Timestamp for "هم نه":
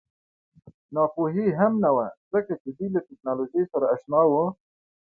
1.59-1.89